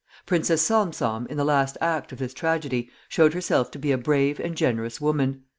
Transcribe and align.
Princess 0.25 0.63
Salm 0.63 0.91
Salm, 0.91 1.27
in 1.27 1.37
the 1.37 1.45
last 1.45 1.77
act 1.79 2.11
of 2.11 2.17
this 2.17 2.33
tragedy, 2.33 2.89
showed 3.07 3.35
herself 3.35 3.69
to 3.69 3.77
be 3.77 3.91
a 3.91 3.99
brave 3.99 4.39
and 4.39 4.57
generous 4.57 4.99
woman. 4.99 5.43